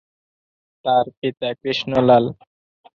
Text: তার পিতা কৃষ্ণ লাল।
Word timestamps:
তার 0.85 1.05
পিতা 1.19 1.49
কৃষ্ণ 1.61 1.91
লাল। 2.07 2.25